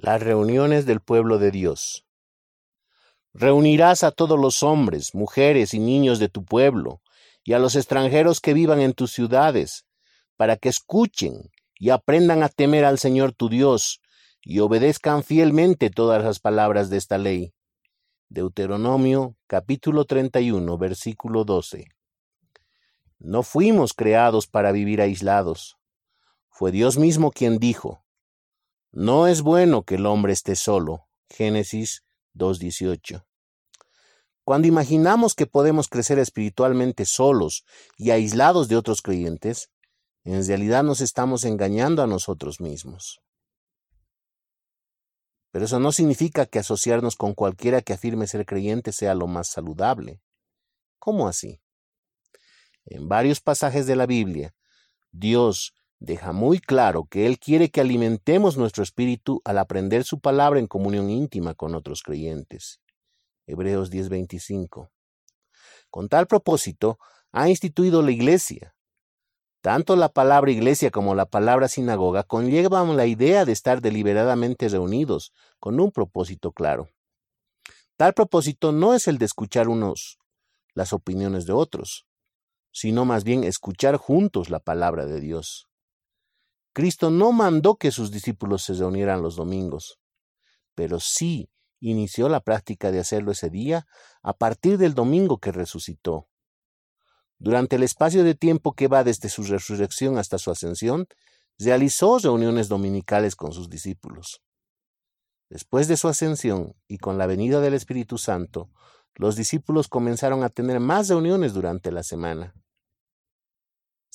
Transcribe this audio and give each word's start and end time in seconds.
Las 0.00 0.22
reuniones 0.22 0.86
del 0.86 1.00
pueblo 1.00 1.38
de 1.38 1.50
Dios. 1.50 2.06
Reunirás 3.32 4.04
a 4.04 4.12
todos 4.12 4.38
los 4.38 4.62
hombres, 4.62 5.12
mujeres 5.12 5.74
y 5.74 5.80
niños 5.80 6.20
de 6.20 6.28
tu 6.28 6.44
pueblo, 6.44 7.02
y 7.42 7.54
a 7.54 7.58
los 7.58 7.74
extranjeros 7.74 8.38
que 8.38 8.54
vivan 8.54 8.80
en 8.80 8.92
tus 8.92 9.10
ciudades, 9.10 9.86
para 10.36 10.56
que 10.56 10.68
escuchen 10.68 11.50
y 11.74 11.90
aprendan 11.90 12.44
a 12.44 12.48
temer 12.48 12.84
al 12.84 13.00
Señor 13.00 13.32
tu 13.32 13.48
Dios, 13.48 14.00
y 14.40 14.60
obedezcan 14.60 15.24
fielmente 15.24 15.90
todas 15.90 16.22
las 16.22 16.38
palabras 16.38 16.90
de 16.90 16.96
esta 16.96 17.18
ley. 17.18 17.52
Deuteronomio 18.28 19.34
capítulo 19.48 20.04
31 20.04 20.78
versículo 20.78 21.42
12. 21.42 21.86
No 23.18 23.42
fuimos 23.42 23.94
creados 23.94 24.46
para 24.46 24.70
vivir 24.70 25.00
aislados. 25.00 25.76
Fue 26.50 26.70
Dios 26.70 26.98
mismo 26.98 27.32
quien 27.32 27.58
dijo, 27.58 28.04
no 28.98 29.28
es 29.28 29.42
bueno 29.42 29.84
que 29.84 29.94
el 29.94 30.06
hombre 30.06 30.32
esté 30.32 30.56
solo. 30.56 31.06
Génesis 31.30 32.02
2.18. 32.34 33.24
Cuando 34.42 34.66
imaginamos 34.66 35.36
que 35.36 35.46
podemos 35.46 35.86
crecer 35.86 36.18
espiritualmente 36.18 37.04
solos 37.04 37.64
y 37.96 38.10
aislados 38.10 38.66
de 38.66 38.74
otros 38.74 39.00
creyentes, 39.00 39.70
en 40.24 40.44
realidad 40.44 40.82
nos 40.82 41.00
estamos 41.00 41.44
engañando 41.44 42.02
a 42.02 42.08
nosotros 42.08 42.60
mismos. 42.60 43.20
Pero 45.52 45.66
eso 45.66 45.78
no 45.78 45.92
significa 45.92 46.46
que 46.46 46.58
asociarnos 46.58 47.14
con 47.14 47.34
cualquiera 47.34 47.82
que 47.82 47.92
afirme 47.92 48.26
ser 48.26 48.46
creyente 48.46 48.90
sea 48.90 49.14
lo 49.14 49.28
más 49.28 49.46
saludable. 49.46 50.20
¿Cómo 50.98 51.28
así? 51.28 51.60
En 52.84 53.08
varios 53.08 53.40
pasajes 53.40 53.86
de 53.86 53.94
la 53.94 54.06
Biblia, 54.06 54.56
Dios 55.12 55.77
deja 56.00 56.32
muy 56.32 56.58
claro 56.58 57.06
que 57.10 57.26
Él 57.26 57.38
quiere 57.38 57.70
que 57.70 57.80
alimentemos 57.80 58.56
nuestro 58.56 58.82
espíritu 58.82 59.40
al 59.44 59.58
aprender 59.58 60.04
su 60.04 60.20
palabra 60.20 60.58
en 60.58 60.66
comunión 60.66 61.10
íntima 61.10 61.54
con 61.54 61.74
otros 61.74 62.02
creyentes. 62.02 62.80
Hebreos 63.46 63.90
10:25. 63.90 64.90
Con 65.90 66.08
tal 66.08 66.26
propósito, 66.26 66.98
ha 67.32 67.48
instituido 67.48 68.02
la 68.02 68.10
iglesia. 68.10 68.74
Tanto 69.60 69.96
la 69.96 70.08
palabra 70.08 70.50
iglesia 70.50 70.90
como 70.90 71.14
la 71.14 71.26
palabra 71.26 71.66
sinagoga 71.68 72.22
conllevan 72.22 72.96
la 72.96 73.06
idea 73.06 73.44
de 73.44 73.52
estar 73.52 73.80
deliberadamente 73.80 74.68
reunidos 74.68 75.32
con 75.58 75.80
un 75.80 75.90
propósito 75.90 76.52
claro. 76.52 76.88
Tal 77.96 78.14
propósito 78.14 78.70
no 78.70 78.94
es 78.94 79.08
el 79.08 79.18
de 79.18 79.24
escuchar 79.24 79.68
unos 79.68 80.18
las 80.74 80.92
opiniones 80.92 81.44
de 81.44 81.52
otros, 81.52 82.06
sino 82.70 83.04
más 83.04 83.24
bien 83.24 83.42
escuchar 83.42 83.96
juntos 83.96 84.48
la 84.50 84.60
palabra 84.60 85.06
de 85.06 85.20
Dios. 85.20 85.68
Cristo 86.72 87.10
no 87.10 87.32
mandó 87.32 87.76
que 87.76 87.90
sus 87.90 88.10
discípulos 88.10 88.62
se 88.62 88.74
reunieran 88.74 89.22
los 89.22 89.36
domingos, 89.36 89.98
pero 90.74 91.00
sí 91.00 91.50
inició 91.80 92.28
la 92.28 92.40
práctica 92.40 92.90
de 92.90 93.00
hacerlo 93.00 93.32
ese 93.32 93.50
día 93.50 93.86
a 94.22 94.32
partir 94.32 94.78
del 94.78 94.94
domingo 94.94 95.38
que 95.38 95.52
resucitó. 95.52 96.28
Durante 97.38 97.76
el 97.76 97.82
espacio 97.82 98.24
de 98.24 98.34
tiempo 98.34 98.72
que 98.72 98.88
va 98.88 99.04
desde 99.04 99.28
su 99.28 99.44
resurrección 99.44 100.18
hasta 100.18 100.38
su 100.38 100.50
ascensión, 100.50 101.06
realizó 101.58 102.18
reuniones 102.18 102.68
dominicales 102.68 103.36
con 103.36 103.52
sus 103.52 103.68
discípulos. 103.68 104.42
Después 105.48 105.88
de 105.88 105.96
su 105.96 106.08
ascensión 106.08 106.74
y 106.88 106.98
con 106.98 107.16
la 107.16 107.26
venida 107.26 107.60
del 107.60 107.74
Espíritu 107.74 108.18
Santo, 108.18 108.70
los 109.14 109.36
discípulos 109.36 109.88
comenzaron 109.88 110.44
a 110.44 110.50
tener 110.50 110.78
más 110.80 111.08
reuniones 111.08 111.54
durante 111.54 111.90
la 111.90 112.02
semana 112.02 112.54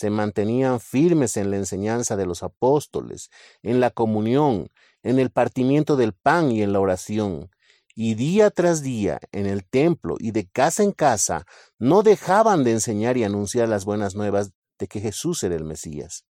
se 0.00 0.08
mantenían 0.08 0.80
firmes 0.80 1.36
en 1.36 1.50
la 1.50 1.58
enseñanza 1.58 2.16
de 2.16 2.24
los 2.24 2.42
apóstoles, 2.42 3.28
en 3.62 3.80
la 3.80 3.90
comunión, 3.90 4.70
en 5.02 5.18
el 5.18 5.30
partimiento 5.30 5.94
del 5.94 6.14
pan 6.14 6.50
y 6.50 6.62
en 6.62 6.72
la 6.72 6.80
oración. 6.80 7.50
Y 7.94 8.14
día 8.14 8.50
tras 8.50 8.82
día, 8.82 9.20
en 9.30 9.44
el 9.44 9.62
templo 9.68 10.16
y 10.18 10.30
de 10.30 10.48
casa 10.48 10.82
en 10.84 10.92
casa, 10.92 11.44
no 11.78 12.02
dejaban 12.02 12.64
de 12.64 12.72
enseñar 12.72 13.18
y 13.18 13.24
anunciar 13.24 13.68
las 13.68 13.84
buenas 13.84 14.14
nuevas 14.14 14.52
de 14.78 14.86
que 14.86 15.00
Jesús 15.00 15.42
era 15.42 15.54
el 15.54 15.64
Mesías. 15.64 16.24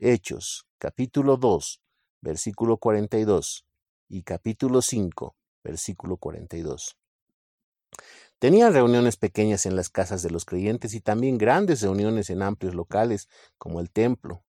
Hechos, 0.00 0.66
capítulo 0.78 1.36
2, 1.36 1.80
versículo 2.22 2.78
42 2.78 3.66
y 4.08 4.24
capítulo 4.24 4.82
5, 4.82 5.36
versículo 5.62 6.16
42. 6.16 6.96
Tenían 8.40 8.72
reuniones 8.72 9.18
pequeñas 9.18 9.66
en 9.66 9.76
las 9.76 9.90
casas 9.90 10.22
de 10.22 10.30
los 10.30 10.46
creyentes 10.46 10.94
y 10.94 11.02
también 11.02 11.36
grandes 11.36 11.82
reuniones 11.82 12.30
en 12.30 12.40
amplios 12.40 12.74
locales 12.74 13.28
como 13.58 13.80
el 13.80 13.90
templo. 13.90 14.42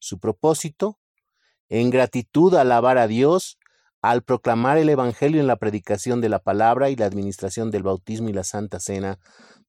Su 0.00 0.18
propósito, 0.18 0.98
en 1.68 1.90
gratitud 1.90 2.52
alabar 2.56 2.98
a 2.98 3.06
Dios 3.06 3.56
al 4.02 4.22
proclamar 4.22 4.78
el 4.78 4.88
Evangelio 4.88 5.40
en 5.40 5.46
la 5.46 5.56
predicación 5.56 6.20
de 6.20 6.28
la 6.28 6.40
palabra 6.40 6.90
y 6.90 6.96
la 6.96 7.06
administración 7.06 7.70
del 7.70 7.84
bautismo 7.84 8.30
y 8.30 8.32
la 8.32 8.42
Santa 8.42 8.80
Cena, 8.80 9.20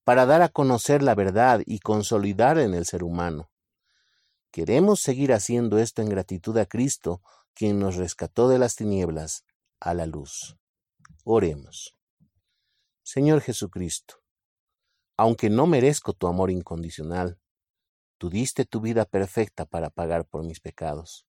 para 0.04 0.26
dar 0.26 0.42
a 0.42 0.50
conocer 0.50 1.04
la 1.04 1.14
verdad 1.14 1.62
y 1.68 1.80
consolidar 1.80 2.58
en 2.58 2.74
el 2.74 2.88
ser 2.88 3.04
humano. 3.04 3.52
Queremos 4.50 5.02
seguir 5.02 5.34
haciendo 5.34 5.78
esto 5.78 6.02
en 6.02 6.10
gratitud 6.10 6.58
a 6.58 6.66
Cristo, 6.66 7.22
quien 7.54 7.78
nos 7.78 7.96
rescató 7.96 8.50
de 8.50 8.58
las 8.58 8.76
tinieblas 8.76 9.46
a 9.80 9.94
la 9.94 10.08
luz. 10.08 10.58
Oremos. 11.24 11.96
Señor 13.08 13.42
Jesucristo, 13.42 14.16
aunque 15.16 15.52
no 15.52 15.68
merezco 15.68 16.14
tu 16.14 16.26
amor 16.26 16.50
incondicional, 16.50 17.40
tú 18.18 18.32
diste 18.32 18.66
tu 18.66 18.82
vida 18.82 19.06
perfecta 19.06 19.68
para 19.68 19.92
pagar 19.92 20.26
por 20.26 20.44
mis 20.44 20.60
pecados. 20.60 21.28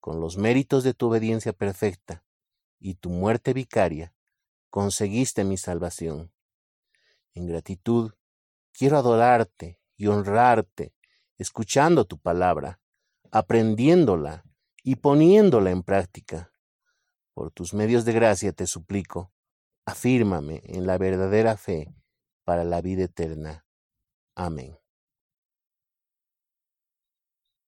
Con 0.00 0.18
los 0.18 0.38
méritos 0.38 0.84
de 0.84 0.94
tu 0.94 1.08
obediencia 1.08 1.52
perfecta 1.52 2.24
y 2.80 2.94
tu 2.94 3.10
muerte 3.10 3.52
vicaria, 3.52 4.14
conseguiste 4.70 5.44
mi 5.44 5.58
salvación. 5.58 6.32
En 7.34 7.46
gratitud, 7.46 8.14
quiero 8.72 8.96
adorarte 8.96 9.82
y 9.94 10.06
honrarte, 10.06 10.94
escuchando 11.36 12.06
tu 12.06 12.18
palabra, 12.18 12.80
aprendiéndola 13.30 14.42
y 14.82 14.96
poniéndola 14.96 15.70
en 15.70 15.82
práctica. 15.82 16.50
Por 17.34 17.50
tus 17.50 17.74
medios 17.74 18.06
de 18.06 18.14
gracia 18.14 18.54
te 18.54 18.66
suplico, 18.66 19.34
afírmame 19.88 20.60
en 20.64 20.86
la 20.86 20.98
verdadera 20.98 21.56
fe 21.56 21.94
para 22.44 22.64
la 22.64 22.80
vida 22.82 23.04
eterna. 23.04 23.66
Amén. 24.34 24.76